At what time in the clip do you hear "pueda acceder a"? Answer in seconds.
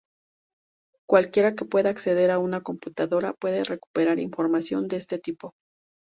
1.65-2.39